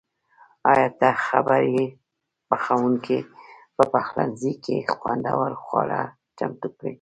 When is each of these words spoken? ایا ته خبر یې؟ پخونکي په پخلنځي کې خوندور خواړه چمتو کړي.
ایا 0.71 0.87
ته 0.99 1.09
خبر 1.27 1.61
یې؟ 1.73 1.85
پخونکي 2.49 3.19
په 3.75 3.83
پخلنځي 3.93 4.53
کې 4.63 4.77
خوندور 4.93 5.51
خواړه 5.63 6.01
چمتو 6.37 6.67
کړي. 6.77 6.89